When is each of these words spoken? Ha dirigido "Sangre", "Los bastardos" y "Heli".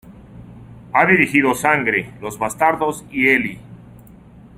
Ha 0.93 1.05
dirigido 1.05 1.53
"Sangre", 1.53 2.09
"Los 2.21 2.39
bastardos" 2.39 3.05
y 3.11 3.27
"Heli". 3.27 3.59